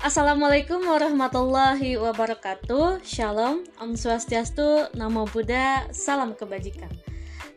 [0.00, 6.88] Assalamualaikum warahmatullahi wabarakatuh Shalom, Om Swastiastu, Namo Buddha, Salam Kebajikan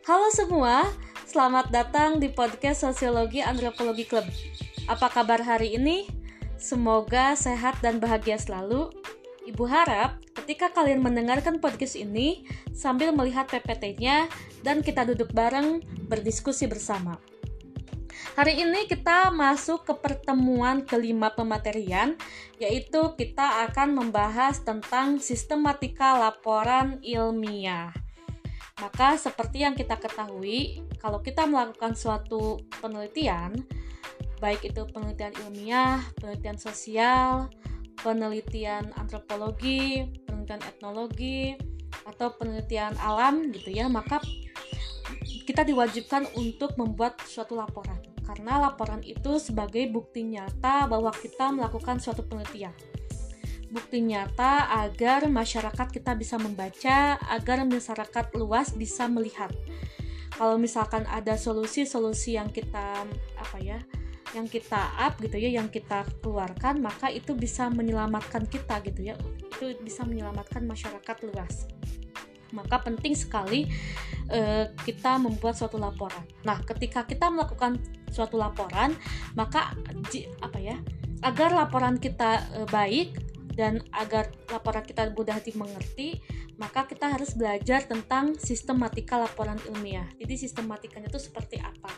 [0.04, 0.84] Halo semua,
[1.24, 4.28] selamat datang di podcast Sosiologi Antropologi Club
[4.92, 6.04] Apa kabar hari ini?
[6.60, 8.92] Semoga sehat dan bahagia selalu
[9.48, 12.44] Ibu harap ketika kalian mendengarkan podcast ini
[12.76, 14.28] sambil melihat PPT-nya
[14.60, 15.80] dan kita duduk bareng
[16.12, 17.16] berdiskusi bersama.
[18.32, 22.16] Hari ini kita masuk ke pertemuan kelima pematerian,
[22.56, 27.92] yaitu kita akan membahas tentang sistematika laporan ilmiah.
[28.80, 33.60] Maka seperti yang kita ketahui, kalau kita melakukan suatu penelitian,
[34.40, 37.52] baik itu penelitian ilmiah, penelitian sosial,
[38.00, 41.54] penelitian antropologi, penelitian etnologi,
[42.08, 44.18] atau penelitian alam gitu ya, maka
[45.44, 52.00] kita diwajibkan untuk membuat suatu laporan karena laporan itu sebagai bukti nyata bahwa kita melakukan
[52.00, 52.72] suatu penelitian.
[53.68, 59.50] Bukti nyata agar masyarakat kita bisa membaca, agar masyarakat luas bisa melihat.
[60.34, 63.06] Kalau misalkan ada solusi-solusi yang kita
[63.38, 63.78] apa ya,
[64.34, 69.14] yang kita up gitu ya yang kita keluarkan maka itu bisa menyelamatkan kita gitu ya
[69.46, 71.70] itu bisa menyelamatkan masyarakat luas
[72.54, 73.66] maka penting sekali
[74.30, 76.22] uh, kita membuat suatu laporan.
[76.46, 77.82] Nah, ketika kita melakukan
[78.14, 78.94] suatu laporan,
[79.34, 79.74] maka
[80.38, 80.78] apa ya?
[81.26, 83.18] Agar laporan kita uh, baik
[83.54, 86.18] dan agar laporan kita mudah dimengerti,
[86.58, 90.06] maka kita harus belajar tentang sistematika laporan ilmiah.
[90.18, 91.90] Jadi sistematikanya itu seperti apa?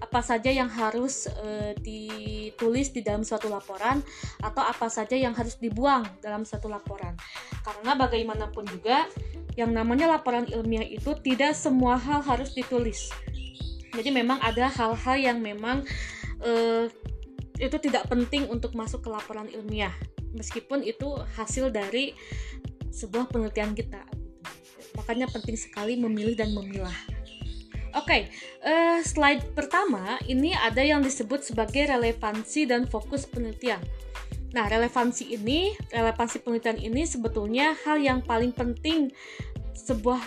[0.00, 4.00] Apa saja yang harus e, ditulis di dalam suatu laporan
[4.40, 7.16] atau apa saja yang harus dibuang dalam suatu laporan.
[7.64, 9.08] Karena bagaimanapun juga
[9.56, 13.12] yang namanya laporan ilmiah itu tidak semua hal harus ditulis.
[13.92, 15.84] Jadi memang ada hal-hal yang memang
[16.40, 16.52] e,
[17.60, 19.92] itu tidak penting untuk masuk ke laporan ilmiah
[20.32, 22.16] meskipun itu hasil dari
[22.92, 24.00] sebuah penelitian kita.
[24.96, 26.94] Makanya penting sekali memilih dan memilah.
[27.92, 28.20] Oke, okay,
[28.64, 33.80] uh, eh, slide pertama ini ada yang disebut sebagai relevansi dan fokus penelitian.
[34.56, 39.12] Nah, relevansi ini, relevansi penelitian ini sebetulnya hal yang paling penting
[39.76, 40.20] sebuah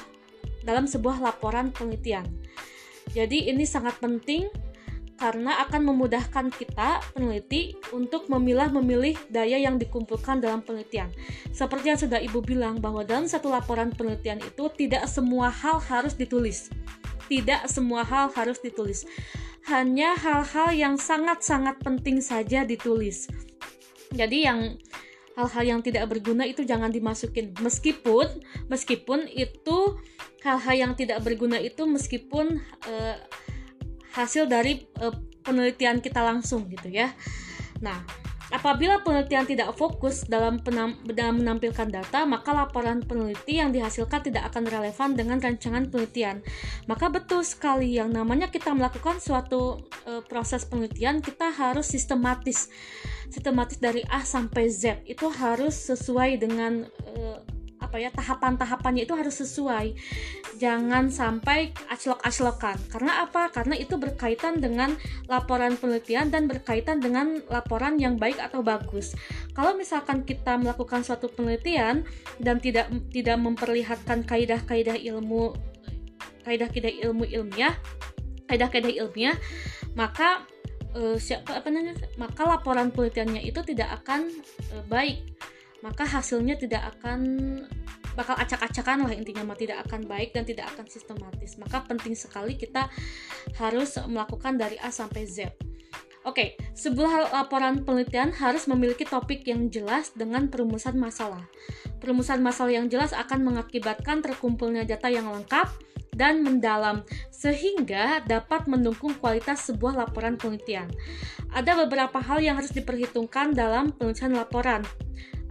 [0.62, 2.26] dalam sebuah laporan penelitian.
[3.14, 4.48] Jadi ini sangat penting
[5.16, 11.08] karena akan memudahkan kita peneliti untuk memilah memilih daya yang dikumpulkan dalam penelitian.
[11.56, 16.20] Seperti yang sudah Ibu bilang bahwa dalam satu laporan penelitian itu tidak semua hal harus
[16.20, 16.68] ditulis.
[17.32, 19.08] Tidak semua hal harus ditulis.
[19.66, 23.26] Hanya hal-hal yang sangat-sangat penting saja ditulis.
[24.14, 24.78] Jadi yang
[25.36, 28.40] hal-hal yang tidak berguna itu jangan dimasukin meskipun
[28.72, 30.00] meskipun itu
[30.42, 33.18] hal-hal yang tidak berguna itu meskipun uh,
[34.16, 35.12] hasil dari uh,
[35.44, 37.12] penelitian kita langsung gitu ya.
[37.84, 38.02] Nah,
[38.54, 44.54] apabila penelitian tidak fokus dalam, penam, dalam menampilkan data, maka laporan peneliti yang dihasilkan tidak
[44.54, 46.46] akan relevan dengan rancangan penelitian.
[46.86, 52.70] Maka betul sekali yang namanya kita melakukan suatu uh, proses penelitian, kita harus sistematis.
[53.32, 57.55] Sistematis dari A sampai Z itu harus sesuai dengan uh,
[57.96, 59.96] apa ya tahapan-tahapannya itu harus sesuai.
[60.60, 62.76] Jangan sampai aclok-aclokan.
[62.92, 63.48] Karena apa?
[63.56, 65.00] Karena itu berkaitan dengan
[65.32, 69.16] laporan penelitian dan berkaitan dengan laporan yang baik atau bagus.
[69.56, 72.04] Kalau misalkan kita melakukan suatu penelitian
[72.44, 75.56] dan tidak tidak memperlihatkan kaidah-kaidah ilmu
[76.44, 77.80] kaidah-kaidah ilmu ilmiah
[78.52, 79.34] kaidah-kaidah ilmiah
[79.98, 80.46] maka
[80.94, 84.30] uh, siapa apa namanya maka laporan penelitiannya itu tidak akan
[84.78, 85.26] uh, baik
[85.86, 87.22] maka hasilnya tidak akan
[88.18, 92.58] bakal acak-acakan lah intinya mah tidak akan baik dan tidak akan sistematis maka penting sekali
[92.58, 92.90] kita
[93.62, 95.54] harus melakukan dari A sampai Z
[96.26, 101.46] Oke, sebuah laporan penelitian harus memiliki topik yang jelas dengan perumusan masalah.
[102.02, 105.70] Perumusan masalah yang jelas akan mengakibatkan terkumpulnya data yang lengkap
[106.18, 110.90] dan mendalam, sehingga dapat mendukung kualitas sebuah laporan penelitian.
[111.54, 114.82] Ada beberapa hal yang harus diperhitungkan dalam penulisan laporan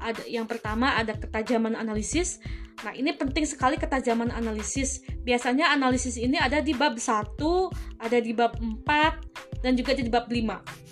[0.04, 2.44] ada yang pertama ada ketajaman analisis.
[2.84, 5.00] Nah, ini penting sekali ketajaman analisis.
[5.24, 7.40] Biasanya analisis ini ada di bab 1,
[7.96, 10.84] ada di bab 4 dan juga di bab 5.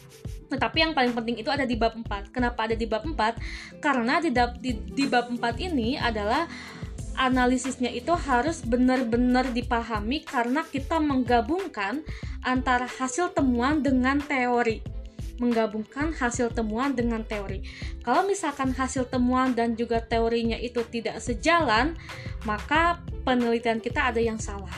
[0.48, 2.32] Tetapi yang paling penting itu ada di bab 4.
[2.32, 3.84] Kenapa ada di bab 4?
[3.84, 4.32] Karena di,
[4.64, 6.48] di, di bab 4 ini adalah
[7.20, 12.00] analisisnya itu harus benar-benar dipahami karena kita menggabungkan
[12.40, 15.01] antara hasil temuan dengan teori
[15.42, 17.66] menggabungkan hasil temuan dengan teori.
[18.06, 21.98] Kalau misalkan hasil temuan dan juga teorinya itu tidak sejalan,
[22.46, 24.70] maka penelitian kita ada yang salah.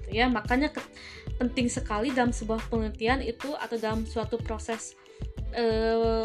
[0.00, 0.72] Gitu ya, makanya
[1.36, 4.96] penting sekali dalam sebuah penelitian itu atau dalam suatu proses
[5.52, 6.24] eh,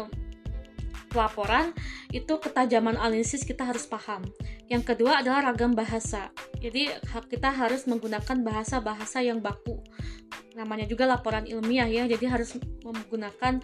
[1.12, 1.76] pelaporan
[2.08, 4.24] itu ketajaman analisis kita harus paham.
[4.72, 6.32] Yang kedua adalah ragam bahasa.
[6.56, 6.88] Jadi
[7.28, 9.76] kita harus menggunakan bahasa-bahasa yang baku.
[10.56, 13.60] Namanya juga laporan ilmiah ya, jadi harus menggunakan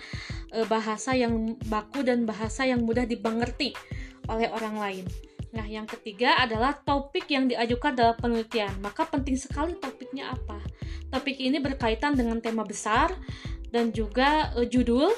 [0.53, 3.73] e, bahasa yang baku dan bahasa yang mudah dimengerti
[4.29, 5.05] oleh orang lain.
[5.57, 8.77] Nah, yang ketiga adalah topik yang diajukan dalam penelitian.
[8.85, 10.61] Maka penting sekali topiknya apa.
[11.09, 13.17] Topik ini berkaitan dengan tema besar
[13.73, 15.09] dan juga e, judul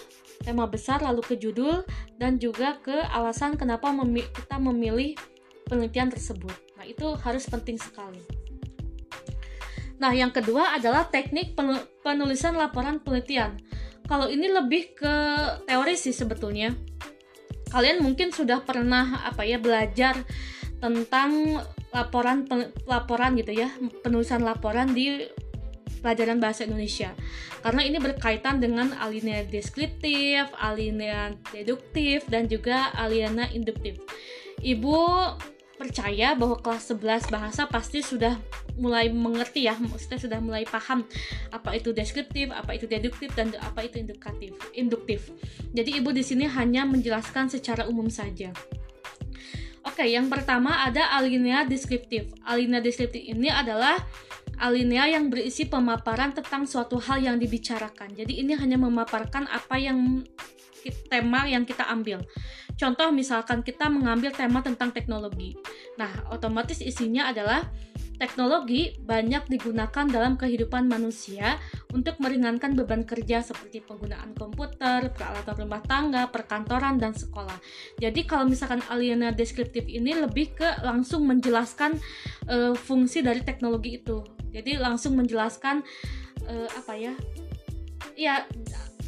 [0.41, 1.85] tema besar lalu ke judul
[2.17, 3.93] dan juga ke alasan kenapa
[4.33, 5.13] kita memilih
[5.71, 6.51] penelitian tersebut.
[6.75, 8.19] Nah, itu harus penting sekali.
[10.03, 11.55] Nah, yang kedua adalah teknik
[12.03, 13.55] penulisan laporan penelitian.
[14.11, 15.15] Kalau ini lebih ke
[15.71, 16.75] teori sih sebetulnya.
[17.71, 20.19] Kalian mungkin sudah pernah apa ya belajar
[20.83, 21.63] tentang
[21.95, 22.43] laporan
[22.91, 23.71] laporan gitu ya,
[24.03, 25.31] penulisan laporan di
[26.03, 27.15] pelajaran bahasa Indonesia
[27.61, 34.01] karena ini berkaitan dengan alinea deskriptif, alinea deduktif dan juga alinea induktif.
[34.65, 34.97] Ibu
[35.81, 38.37] percaya bahwa kelas 11 bahasa pasti sudah
[38.77, 41.09] mulai mengerti ya, maksudnya sudah mulai paham
[41.49, 44.53] apa itu deskriptif, apa itu deduktif dan apa itu induktif.
[44.77, 45.21] Induktif.
[45.73, 48.53] Jadi ibu di sini hanya menjelaskan secara umum saja.
[49.81, 52.29] Oke, yang pertama ada alinea deskriptif.
[52.45, 53.97] Alinea deskriptif ini adalah
[54.61, 58.13] alinea yang berisi pemaparan tentang suatu hal yang dibicarakan.
[58.13, 60.21] Jadi ini hanya memaparkan apa yang
[61.09, 62.21] tema yang kita ambil.
[62.81, 65.53] Contoh misalkan kita mengambil tema tentang teknologi.
[66.01, 67.69] Nah, otomatis isinya adalah
[68.21, 71.57] Teknologi banyak digunakan dalam kehidupan manusia
[71.89, 77.57] untuk meringankan beban kerja seperti penggunaan komputer, peralatan rumah tangga, perkantoran, dan sekolah.
[77.97, 81.97] Jadi kalau misalkan aliena deskriptif ini lebih ke langsung menjelaskan
[82.53, 84.21] uh, fungsi dari teknologi itu.
[84.53, 85.81] Jadi langsung menjelaskan
[86.45, 87.17] uh, apa ya?
[88.21, 88.45] Ya,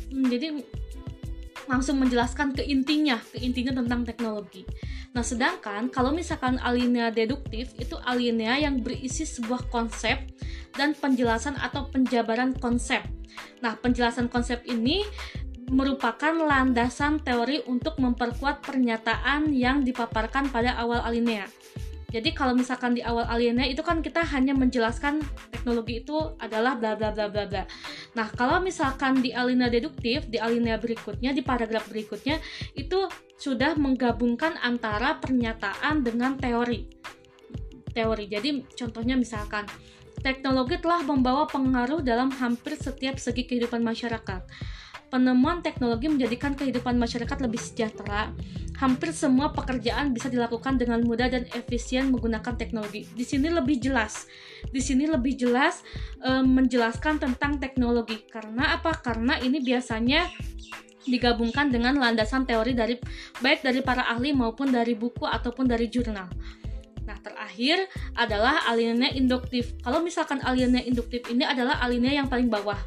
[0.09, 0.57] jadi
[1.73, 4.69] langsung menjelaskan ke intinya, ke intinya tentang teknologi.
[5.17, 10.21] Nah, sedangkan kalau misalkan alinea deduktif itu alinea yang berisi sebuah konsep
[10.77, 13.01] dan penjelasan atau penjabaran konsep.
[13.65, 15.01] Nah, penjelasan konsep ini
[15.73, 21.49] merupakan landasan teori untuk memperkuat pernyataan yang dipaparkan pada awal alinea.
[22.13, 26.93] Jadi kalau misalkan di awal aliennya itu kan kita hanya menjelaskan teknologi itu adalah bla
[26.93, 27.65] bla bla bla bla.
[28.13, 32.37] Nah, kalau misalkan di alinea deduktif, di alinea berikutnya, di paragraf berikutnya
[32.77, 33.09] itu
[33.41, 36.85] sudah menggabungkan antara pernyataan dengan teori.
[37.97, 38.25] Teori.
[38.29, 39.65] Jadi contohnya misalkan
[40.21, 44.45] teknologi telah membawa pengaruh dalam hampir setiap segi kehidupan masyarakat
[45.13, 48.33] penemuan teknologi menjadikan kehidupan masyarakat lebih sejahtera.
[48.81, 53.05] Hampir semua pekerjaan bisa dilakukan dengan mudah dan efisien menggunakan teknologi.
[53.13, 54.25] Di sini lebih jelas.
[54.73, 55.85] Di sini lebih jelas
[56.19, 58.25] e, menjelaskan tentang teknologi.
[58.27, 58.97] Karena apa?
[58.97, 60.33] Karena ini biasanya
[61.05, 62.97] digabungkan dengan landasan teori dari
[63.45, 66.27] baik dari para ahli maupun dari buku ataupun dari jurnal.
[67.05, 67.85] Nah, terakhir
[68.17, 69.77] adalah alinea induktif.
[69.85, 72.79] Kalau misalkan alinea induktif ini adalah alinea yang paling bawah,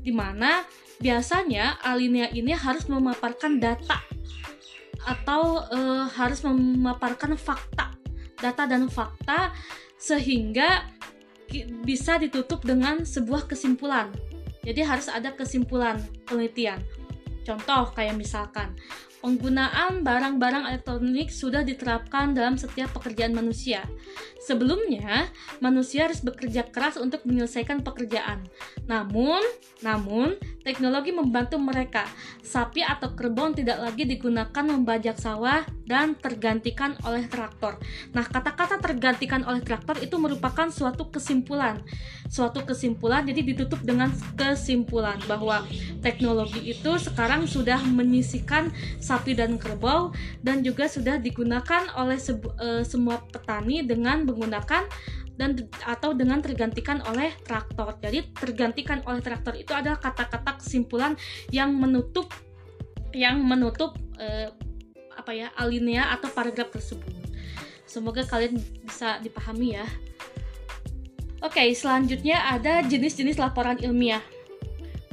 [0.00, 0.62] di mana
[1.00, 4.00] biasanya alinea ini harus memaparkan data
[5.06, 7.94] atau uh, harus memaparkan fakta,
[8.40, 9.54] data dan fakta
[9.96, 10.90] sehingga
[11.86, 14.10] bisa ditutup dengan sebuah kesimpulan.
[14.66, 16.82] Jadi harus ada kesimpulan penelitian.
[17.46, 18.74] Contoh kayak misalkan
[19.26, 23.82] penggunaan barang-barang elektronik sudah diterapkan dalam setiap pekerjaan manusia.
[24.46, 25.26] Sebelumnya,
[25.58, 28.46] manusia harus bekerja keras untuk menyelesaikan pekerjaan.
[28.86, 29.42] Namun,
[29.82, 32.06] namun teknologi membantu mereka.
[32.46, 37.82] Sapi atau kerbau tidak lagi digunakan membajak sawah dan tergantikan oleh traktor.
[38.14, 41.82] Nah, kata-kata tergantikan oleh traktor itu merupakan suatu kesimpulan.
[42.30, 45.66] Suatu kesimpulan jadi ditutup dengan kesimpulan bahwa
[46.06, 48.70] teknologi itu sekarang sudah menyisikan
[49.24, 54.84] dan kerbau dan juga sudah digunakan oleh uh, semua petani dengan menggunakan
[55.36, 57.96] dan atau dengan tergantikan oleh traktor.
[58.00, 61.14] Jadi tergantikan oleh traktor itu adalah kata-kata kesimpulan
[61.52, 62.32] yang menutup
[63.16, 64.52] yang menutup uh,
[65.16, 67.12] apa ya alinea atau paragraf tersebut.
[67.88, 69.86] Semoga kalian bisa dipahami ya.
[71.44, 74.24] Oke, selanjutnya ada jenis-jenis laporan ilmiah.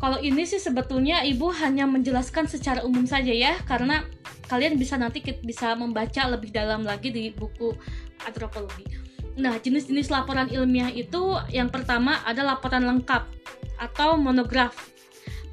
[0.04, 4.04] Kalau ini sih sebetulnya ibu hanya menjelaskan secara umum saja ya, karena
[4.52, 7.72] kalian bisa nanti bisa membaca lebih dalam lagi di buku
[8.28, 8.84] antropologi.
[9.40, 13.24] Nah, jenis-jenis laporan ilmiah itu yang pertama ada laporan lengkap
[13.80, 14.76] atau monograf.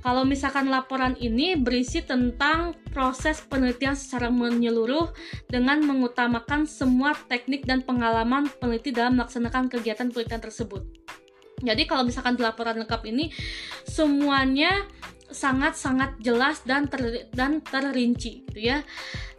[0.02, 5.14] Kalau misalkan laporan ini berisi tentang proses penelitian secara menyeluruh
[5.46, 10.82] dengan mengutamakan semua teknik dan pengalaman peneliti dalam melaksanakan kegiatan penelitian tersebut.
[11.60, 13.28] Jadi kalau misalkan di laporan lengkap ini
[13.84, 14.88] semuanya
[15.30, 18.82] sangat-sangat jelas dan ter, dan terinci gitu ya.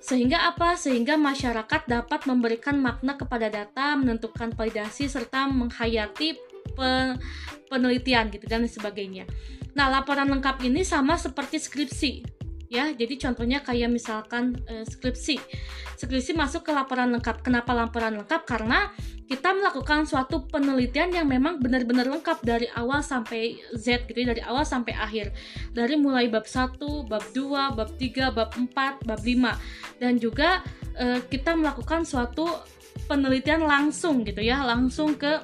[0.01, 0.79] Sehingga apa?
[0.79, 6.39] Sehingga masyarakat dapat memberikan makna kepada data, menentukan validasi serta menghayati
[7.69, 9.27] penelitian gitu dan sebagainya.
[9.75, 12.40] Nah, laporan lengkap ini sama seperti skripsi
[12.71, 12.95] ya.
[12.95, 15.37] Jadi contohnya kayak misalkan e, skripsi.
[15.99, 17.43] Skripsi masuk ke laporan lengkap.
[17.43, 18.47] Kenapa laporan lengkap?
[18.47, 18.87] Karena
[19.27, 24.41] kita melakukan suatu penelitian yang memang benar-benar lengkap dari awal sampai Z gitu ya, dari
[24.47, 25.35] awal sampai akhir.
[25.75, 30.63] Dari mulai bab 1, bab 2, bab 3, bab 4, bab 5 dan juga
[30.95, 32.47] e, kita melakukan suatu
[33.07, 35.43] penelitian langsung gitu ya, langsung ke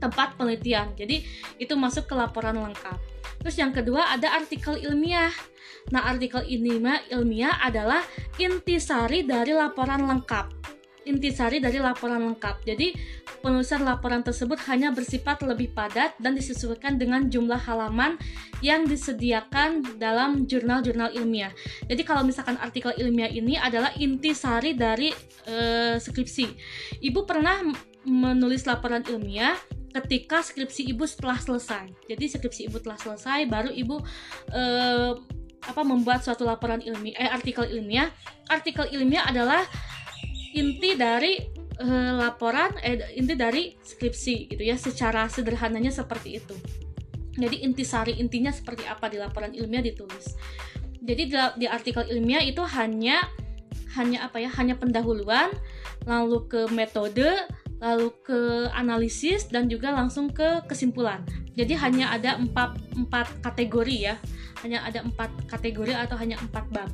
[0.00, 0.92] tempat penelitian.
[0.96, 1.24] Jadi
[1.56, 3.13] itu masuk ke laporan lengkap.
[3.44, 5.28] Terus yang kedua ada artikel ilmiah.
[5.92, 8.00] Nah, artikel ilmiah ilmiah adalah
[8.40, 10.64] intisari dari laporan lengkap.
[11.04, 12.64] Intisari dari laporan lengkap.
[12.64, 12.96] Jadi,
[13.44, 18.16] penulisan laporan tersebut hanya bersifat lebih padat dan disesuaikan dengan jumlah halaman
[18.64, 21.52] yang disediakan dalam jurnal-jurnal ilmiah.
[21.84, 25.12] Jadi, kalau misalkan artikel ilmiah ini adalah intisari dari
[25.44, 26.48] uh, skripsi.
[27.04, 27.60] Ibu pernah
[28.08, 29.60] menulis laporan ilmiah
[29.94, 31.86] ketika skripsi ibu setelah selesai.
[32.10, 34.02] Jadi skripsi ibu telah selesai, baru ibu
[34.50, 35.12] eh,
[35.64, 38.10] apa membuat suatu laporan ilmiah, eh, artikel ilmiah.
[38.50, 39.62] Artikel ilmiah adalah
[40.52, 41.38] inti dari
[41.78, 44.74] eh, laporan, eh, inti dari skripsi gitu ya.
[44.74, 46.56] Secara sederhananya seperti itu.
[47.34, 50.34] Jadi intisari intinya seperti apa di laporan ilmiah ditulis.
[51.04, 53.22] Jadi di, di artikel ilmiah itu hanya
[53.94, 54.50] hanya apa ya?
[54.54, 55.54] Hanya pendahuluan,
[56.06, 57.30] lalu ke metode,
[57.84, 61.20] lalu ke analisis dan juga langsung ke kesimpulan.
[61.52, 64.16] Jadi hanya ada empat, empat kategori ya,
[64.64, 66.88] hanya ada empat kategori atau hanya empat bab.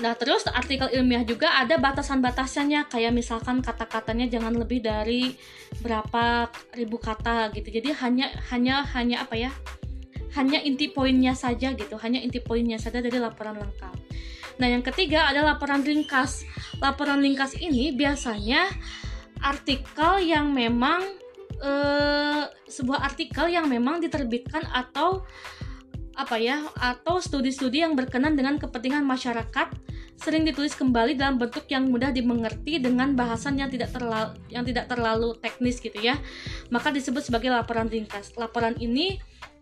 [0.00, 5.36] Nah terus artikel ilmiah juga ada batasan-batasannya kayak misalkan kata-katanya jangan lebih dari
[5.84, 7.68] berapa ribu kata gitu.
[7.68, 9.52] Jadi hanya hanya hanya apa ya?
[10.40, 13.99] Hanya inti poinnya saja gitu, hanya inti poinnya saja dari laporan lengkap.
[14.58, 16.42] Nah, yang ketiga ada laporan ringkas.
[16.82, 18.66] Laporan ringkas ini biasanya
[19.40, 21.04] artikel yang memang
[21.60, 25.24] eh, sebuah artikel yang memang diterbitkan atau
[26.20, 29.72] apa ya atau studi-studi yang berkenan dengan kepentingan masyarakat
[30.20, 34.84] sering ditulis kembali dalam bentuk yang mudah dimengerti dengan bahasan yang tidak terlalu yang tidak
[34.84, 36.20] terlalu teknis gitu ya
[36.68, 39.16] maka disebut sebagai laporan ringkas laporan ini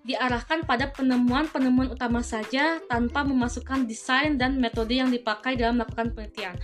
[0.07, 6.55] diarahkan pada penemuan-penemuan utama saja tanpa memasukkan desain dan metode yang dipakai dalam melakukan penelitian.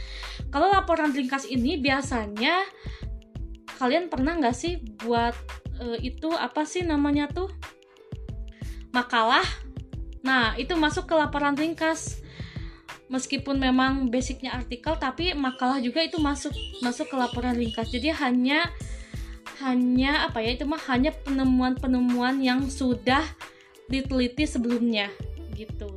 [0.49, 2.63] Kalau laporan ringkas ini biasanya
[3.77, 5.35] kalian pernah nggak sih buat
[5.83, 7.51] e, itu apa sih namanya tuh
[8.95, 9.45] makalah?
[10.23, 12.23] Nah itu masuk ke laporan ringkas.
[13.13, 17.93] Meskipun memang basicnya artikel, tapi makalah juga itu masuk masuk ke laporan ringkas.
[17.93, 18.73] Jadi hanya
[19.63, 23.23] hanya apa ya itu mah hanya penemuan-penemuan yang sudah
[23.87, 25.13] diteliti sebelumnya
[25.55, 25.91] gitu.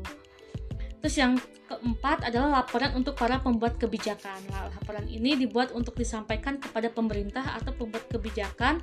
[1.02, 1.34] Terus yang
[1.68, 4.40] keempat adalah laporan untuk para pembuat kebijakan.
[4.50, 8.80] Nah, laporan ini dibuat untuk disampaikan kepada pemerintah atau pembuat kebijakan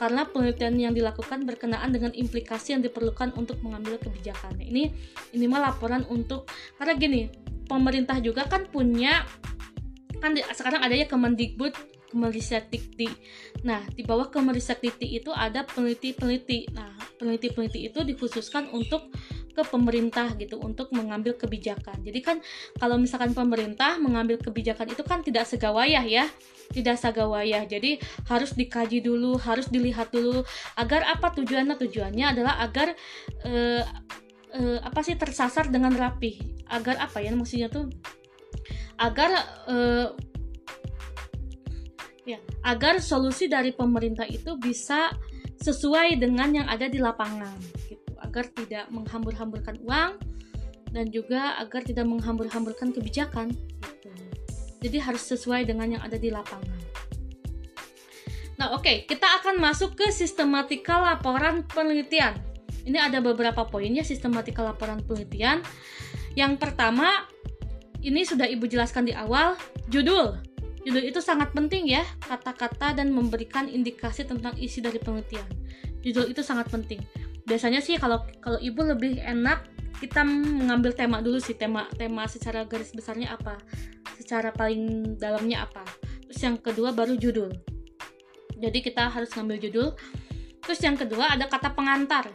[0.00, 4.56] karena penelitian yang dilakukan berkenaan dengan implikasi yang diperlukan untuk mengambil kebijakan.
[4.56, 4.92] Nah, ini
[5.36, 6.48] ini mah laporan untuk
[6.80, 7.22] karena gini,
[7.68, 9.28] pemerintah juga kan punya
[10.22, 11.74] kan sekarang adanya Kemendikbud
[12.12, 13.08] Kemeristekdikti.
[13.64, 16.76] Nah, di bawah Kemeristekdikti itu ada peneliti-peneliti.
[16.76, 19.08] Nah, peneliti-peneliti itu dikhususkan untuk
[19.52, 22.00] ke pemerintah gitu untuk mengambil kebijakan.
[22.00, 22.36] Jadi kan
[22.80, 26.24] kalau misalkan pemerintah mengambil kebijakan itu kan tidak segawayah ya,
[26.72, 27.68] tidak segawayah.
[27.68, 30.42] Jadi harus dikaji dulu, harus dilihat dulu
[30.80, 31.76] agar apa tujuannya?
[31.76, 32.96] Tujuannya adalah agar
[33.44, 33.84] eh,
[34.56, 36.64] eh, apa sih tersasar dengan rapi.
[36.72, 37.92] Agar apa ya maksudnya tuh?
[38.96, 39.30] Agar
[39.68, 40.08] eh,
[42.22, 45.10] ya agar solusi dari pemerintah itu bisa
[45.62, 47.54] sesuai dengan yang ada di lapangan
[47.86, 48.10] gitu.
[48.22, 50.18] Agar tidak menghambur-hamburkan uang
[50.92, 54.10] dan juga agar tidak menghambur-hamburkan kebijakan gitu.
[54.82, 56.78] jadi harus sesuai dengan yang ada di lapangan.
[58.60, 62.38] Nah oke okay, kita akan masuk ke sistematika laporan penelitian.
[62.82, 65.62] Ini ada beberapa poinnya sistematika laporan penelitian.
[66.34, 67.26] Yang pertama
[68.02, 69.54] ini sudah ibu jelaskan di awal
[69.86, 70.51] judul
[70.82, 75.46] Judul itu sangat penting ya, kata-kata dan memberikan indikasi tentang isi dari penelitian.
[76.02, 76.98] Judul itu sangat penting.
[77.46, 79.66] Biasanya sih kalau kalau ibu lebih enak
[80.02, 83.62] kita mengambil tema dulu sih, tema tema secara garis besarnya apa,
[84.18, 85.86] secara paling dalamnya apa.
[86.26, 87.54] Terus yang kedua baru judul.
[88.58, 89.88] Jadi kita harus ngambil judul.
[90.62, 92.30] Terus yang kedua ada kata pengantar.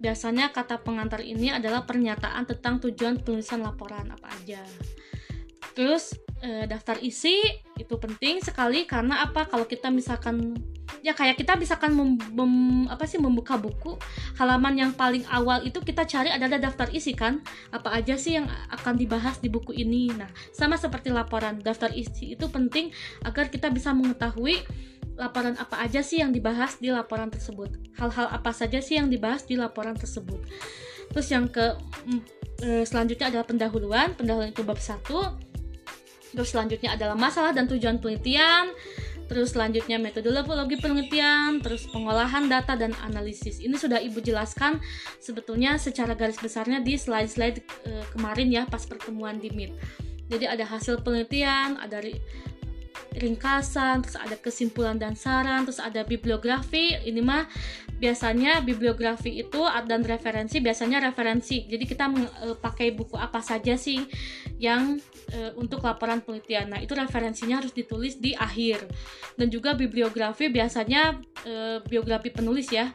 [0.00, 4.60] Biasanya kata pengantar ini adalah pernyataan tentang tujuan penulisan laporan apa aja.
[5.72, 7.38] Terus e, daftar isi
[7.78, 8.84] itu penting sekali.
[8.84, 9.46] Karena apa?
[9.46, 10.58] Kalau kita misalkan
[11.00, 13.96] ya kayak kita misalkan mem, mem, apa sih membuka buku
[14.36, 17.40] halaman yang paling awal itu kita cari adalah daftar isi kan?
[17.70, 20.10] Apa aja sih yang akan dibahas di buku ini?
[20.12, 21.62] Nah sama seperti laporan.
[21.62, 22.90] Daftar isi itu penting
[23.22, 24.60] agar kita bisa mengetahui
[25.16, 27.70] laporan apa aja sih yang dibahas di laporan tersebut.
[27.96, 30.40] Hal-hal apa saja sih yang dibahas di laporan tersebut.
[31.12, 31.76] Terus yang ke
[32.64, 34.16] e, selanjutnya adalah pendahuluan.
[34.16, 35.51] Pendahuluan itu bab satu
[36.32, 38.72] terus selanjutnya adalah masalah dan tujuan penelitian
[39.32, 43.64] terus selanjutnya metodologi penelitian, terus pengolahan data dan analisis.
[43.64, 44.76] Ini sudah Ibu jelaskan
[45.24, 49.72] sebetulnya secara garis besarnya di slide-slide e, kemarin ya pas pertemuan di Meet.
[50.28, 52.04] Jadi ada hasil penelitian, ada
[53.16, 56.92] ringkasan, terus ada kesimpulan dan saran, terus ada bibliografi.
[57.00, 57.48] Ini mah
[57.96, 61.64] biasanya bibliografi itu dan referensi biasanya referensi.
[61.64, 64.04] Jadi kita e, pakai buku apa saja sih
[64.60, 66.72] yang e, untuk laporan penelitian.
[66.72, 68.88] Nah, itu referensinya harus ditulis di akhir.
[69.38, 72.90] Dan juga bibliografi biasanya e, biografi penulis ya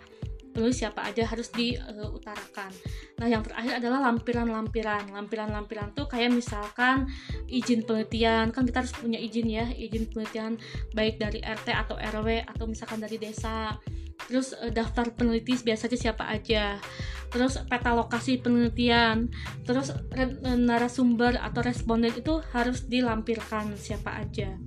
[0.57, 2.74] penulis siapa aja harus diutarakan.
[3.22, 5.13] Nah, yang terakhir adalah lampiran-lampiran.
[5.13, 7.05] Lampiran-lampiran tuh kayak misalkan
[7.46, 10.57] izin penelitian, kan kita harus punya izin ya, izin penelitian
[10.98, 13.77] baik dari RT atau RW atau misalkan dari desa.
[14.25, 16.81] Terus eh, daftar peneliti biasanya siapa aja.
[17.29, 19.29] Terus peta lokasi penelitian.
[19.62, 24.57] Terus eh, narasumber atau responden itu harus dilampirkan siapa aja.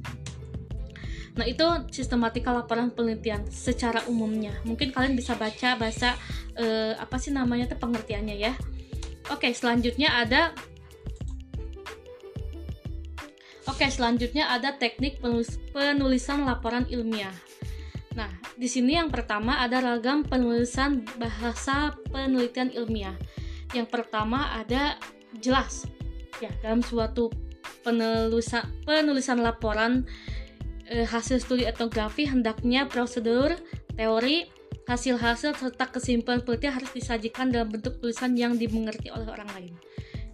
[1.38, 1.62] Nah, itu
[1.94, 4.54] sistematika laporan penelitian secara umumnya.
[4.66, 6.18] Mungkin kalian bisa baca bahasa
[6.58, 8.52] eh, apa sih namanya tuh pengertiannya ya.
[9.30, 10.50] Oke, selanjutnya ada
[13.70, 17.32] Oke, selanjutnya ada teknik penulis, penulisan laporan ilmiah.
[18.18, 18.28] Nah,
[18.60, 23.16] di sini yang pertama ada ragam penulisan bahasa penelitian ilmiah.
[23.72, 25.00] Yang pertama ada
[25.40, 25.88] jelas.
[26.44, 27.32] Ya, dalam suatu
[27.80, 30.04] penulisan penulisan laporan
[30.92, 33.56] eh, hasil studi etnografi hendaknya prosedur,
[33.96, 34.44] teori,
[34.84, 39.72] hasil-hasil serta kesimpulan penelitian harus disajikan dalam bentuk tulisan yang dimengerti oleh orang lain.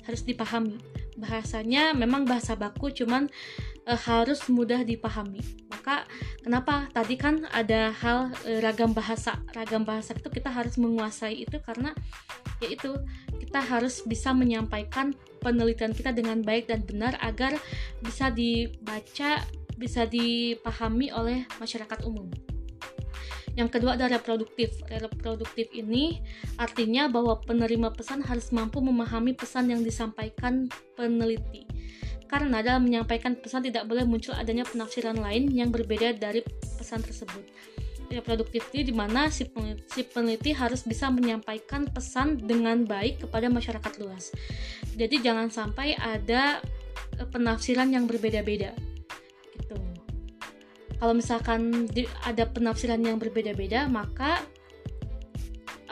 [0.03, 0.83] Harus dipahami.
[1.17, 3.29] Bahasanya memang bahasa baku cuman
[3.89, 5.41] eh, harus mudah dipahami.
[5.73, 6.05] Maka
[6.45, 9.41] kenapa tadi kan ada hal eh, ragam bahasa.
[9.57, 11.97] Ragam bahasa itu kita harus menguasai itu karena
[12.61, 12.97] yaitu
[13.37, 15.13] kita harus bisa menyampaikan
[15.45, 17.53] penelitian kita dengan baik dan benar agar
[18.01, 19.45] bisa dibaca
[19.77, 22.33] bisa dipahami oleh masyarakat umum.
[23.57, 24.85] Yang kedua ada reproduktif.
[24.85, 26.21] Reproduktif ini
[26.61, 31.65] artinya bahwa penerima pesan harus mampu memahami pesan yang disampaikan peneliti.
[32.29, 36.45] Karena dalam menyampaikan pesan tidak boleh muncul adanya penafsiran lain yang berbeda dari
[36.77, 37.43] pesan tersebut.
[38.07, 43.51] Reproduktif ini di mana si peneliti, si peneliti harus bisa menyampaikan pesan dengan baik kepada
[43.51, 44.31] masyarakat luas.
[44.95, 46.61] Jadi jangan sampai ada
[47.19, 48.77] eh, penafsiran yang berbeda-beda
[50.97, 51.89] kalau misalkan
[52.25, 54.41] ada penafsiran yang berbeda-beda maka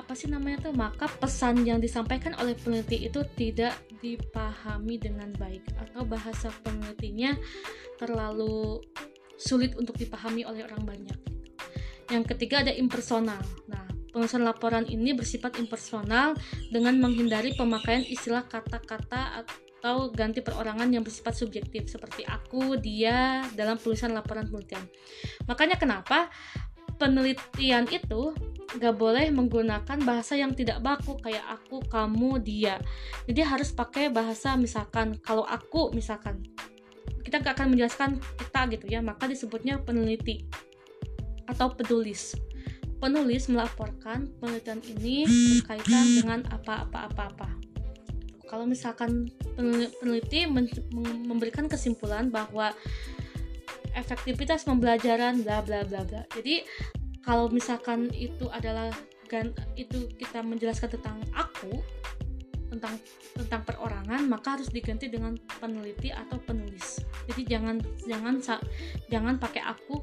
[0.05, 3.73] apa sih namanya tuh maka pesan yang disampaikan oleh peneliti itu tidak
[4.05, 7.33] dipahami dengan baik atau bahasa penelitinya
[7.97, 8.85] terlalu
[9.41, 11.19] sulit untuk dipahami oleh orang banyak.
[12.13, 13.41] Yang ketiga ada impersonal.
[13.65, 16.37] Nah, penulisan laporan ini bersifat impersonal
[16.69, 19.43] dengan menghindari pemakaian istilah kata-kata
[19.85, 24.81] atau ganti perorangan yang bersifat subjektif seperti aku, dia dalam tulisan laporan penelitian.
[25.45, 26.33] Makanya kenapa
[26.97, 28.33] penelitian itu
[28.81, 32.81] gak boleh menggunakan bahasa yang tidak baku kayak aku, kamu, dia.
[33.29, 36.41] Jadi harus pakai bahasa misalkan kalau aku misalkan
[37.21, 40.49] kita gak akan menjelaskan kita gitu ya, maka disebutnya peneliti
[41.45, 42.33] atau penulis.
[43.05, 47.74] Penulis melaporkan penelitian ini berkaitan dengan apa-apa-apa-apa
[48.55, 49.27] kalau misalkan
[49.99, 50.47] peneliti
[51.27, 52.71] memberikan kesimpulan bahwa
[53.99, 56.23] efektivitas pembelajaran bla bla bla bla.
[56.39, 56.63] Jadi
[57.27, 58.95] kalau misalkan itu adalah
[59.75, 61.83] itu kita menjelaskan tentang aku
[62.71, 62.95] tentang
[63.35, 67.03] tentang perorangan maka harus diganti dengan peneliti atau penulis.
[67.27, 68.39] Jadi jangan jangan
[69.11, 69.99] jangan pakai aku,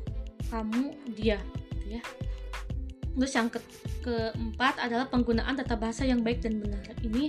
[0.52, 1.40] kamu, dia
[1.72, 2.04] gitu ya.
[3.12, 3.60] Terus yang ke
[4.02, 6.82] keempat adalah penggunaan tata bahasa yang baik dan benar.
[7.04, 7.28] Ini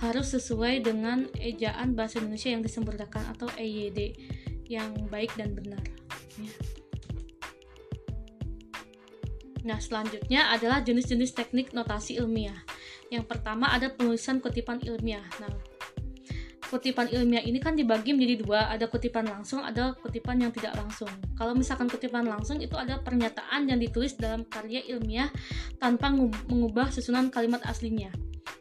[0.00, 4.14] harus sesuai dengan ejaan bahasa Indonesia yang disempurnakan atau EYD
[4.70, 5.82] yang baik dan benar.
[6.38, 6.52] Ya.
[9.64, 12.60] Nah, selanjutnya adalah jenis-jenis teknik notasi ilmiah.
[13.08, 15.24] Yang pertama ada penulisan kutipan ilmiah.
[15.40, 15.52] Nah,
[16.74, 21.06] kutipan ilmiah ini kan dibagi menjadi dua, ada kutipan langsung, ada kutipan yang tidak langsung.
[21.38, 25.30] Kalau misalkan kutipan langsung itu ada pernyataan yang ditulis dalam karya ilmiah
[25.78, 26.10] tanpa
[26.50, 28.10] mengubah susunan kalimat aslinya.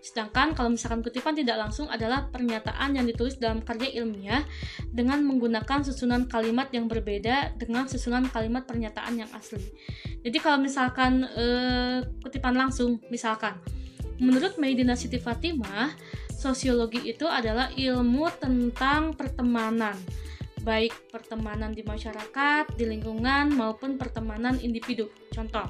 [0.05, 4.45] Sedangkan kalau misalkan kutipan tidak langsung adalah pernyataan yang ditulis dalam karya ilmiah
[4.93, 9.63] dengan menggunakan susunan kalimat yang berbeda dengan susunan kalimat pernyataan yang asli.
[10.21, 13.57] Jadi kalau misalkan uh, kutipan langsung, misalkan
[14.21, 15.89] menurut Medina Siti Fatimah,
[16.43, 19.95] sosiologi itu adalah ilmu tentang pertemanan,
[20.67, 25.07] baik pertemanan di masyarakat, di lingkungan maupun pertemanan individu.
[25.31, 25.63] Contoh,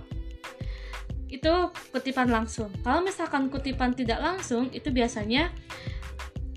[1.29, 1.53] itu
[1.93, 2.73] kutipan langsung.
[2.81, 5.53] Kalau misalkan kutipan tidak langsung, itu biasanya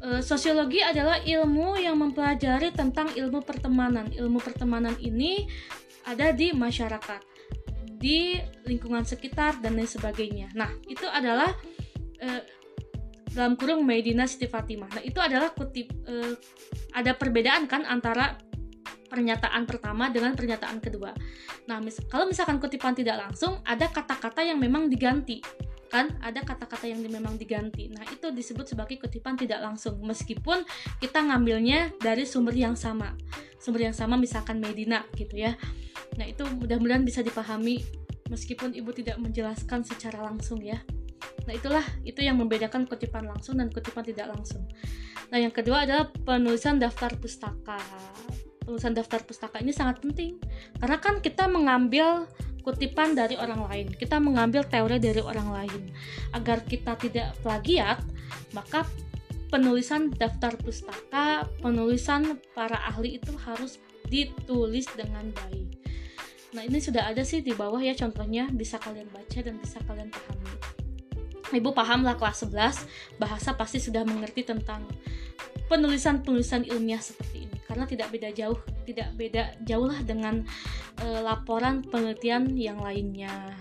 [0.01, 4.09] e, sosiologi adalah ilmu yang mempelajari tentang ilmu pertemanan.
[4.17, 5.45] Ilmu pertemanan ini
[6.09, 7.21] ada di masyarakat,
[8.01, 10.53] di lingkungan sekitar dan lain sebagainya.
[10.57, 11.53] Nah, itu adalah
[12.21, 12.56] e,
[13.37, 14.89] dalam kurung Medina Siti Fatimah.
[14.97, 16.35] Nah, itu adalah kutip e,
[16.97, 18.41] ada perbedaan kan antara
[19.07, 21.13] pernyataan pertama dengan pernyataan kedua.
[21.69, 25.45] Nah, mis kalau misalkan kutipan tidak langsung, ada kata-kata yang memang diganti.
[25.87, 27.87] Kan ada kata-kata yang memang diganti.
[27.93, 30.67] Nah, itu disebut sebagai kutipan tidak langsung meskipun
[30.99, 33.15] kita ngambilnya dari sumber yang sama.
[33.63, 35.55] Sumber yang sama misalkan Medina gitu ya.
[36.19, 37.87] Nah, itu mudah-mudahan bisa dipahami
[38.27, 40.83] meskipun Ibu tidak menjelaskan secara langsung ya.
[41.47, 44.67] Nah, itulah itu yang membedakan kutipan langsung dan kutipan tidak langsung.
[45.31, 47.79] Nah, yang kedua adalah penulisan daftar pustaka
[48.67, 50.43] penulisan daftar pustaka ini sangat penting
[50.83, 52.27] karena kan kita mengambil
[52.67, 55.95] kutipan dari orang lain, kita mengambil teori dari orang lain.
[56.35, 58.03] Agar kita tidak plagiat,
[58.51, 58.83] maka
[59.55, 63.79] penulisan daftar pustaka, penulisan para ahli itu harus
[64.11, 65.79] ditulis dengan baik.
[66.59, 70.11] Nah, ini sudah ada sih di bawah ya contohnya, bisa kalian baca dan bisa kalian
[70.11, 70.76] pahami.
[71.55, 74.83] Ibu pahamlah kelas 11, bahasa pasti sudah mengerti tentang
[75.71, 77.59] penulisan-penulisan ilmiah seperti ini.
[77.67, 80.47] Karena tidak beda jauh tidak beda jauh lah dengan
[81.03, 83.55] e, laporan penelitian yang lainnya.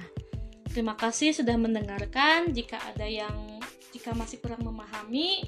[0.70, 2.54] Terima kasih sudah mendengarkan.
[2.54, 3.58] Jika ada yang
[3.96, 5.48] jika masih kurang memahami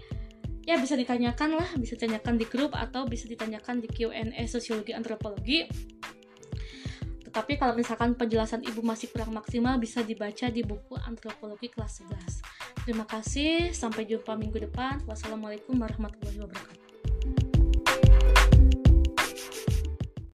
[0.68, 5.64] ya bisa ditanyakan lah bisa ditanyakan di grup atau bisa ditanyakan di Q&A sosiologi antropologi
[7.28, 12.88] tetapi kalau misalkan penjelasan ibu masih kurang maksimal bisa dibaca di buku antropologi kelas 11
[12.88, 15.04] terima kasih sampai jumpa minggu depan.
[15.04, 16.87] Wassalamualaikum warahmatullahi wabarakatuh